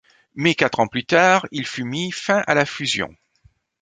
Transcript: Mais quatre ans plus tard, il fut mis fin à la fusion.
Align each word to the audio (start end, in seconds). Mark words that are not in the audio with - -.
Mais 0.33 0.55
quatre 0.55 0.79
ans 0.79 0.87
plus 0.87 1.05
tard, 1.05 1.45
il 1.51 1.67
fut 1.67 1.83
mis 1.83 2.11
fin 2.11 2.41
à 2.47 2.55
la 2.55 2.65
fusion. 2.65 3.15